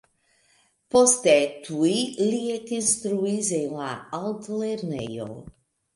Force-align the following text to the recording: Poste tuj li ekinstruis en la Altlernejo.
Poste 0.95 1.35
tuj 1.67 1.91
li 2.31 2.39
ekinstruis 2.55 3.53
en 3.61 3.79
la 3.83 3.93
Altlernejo. 4.23 5.29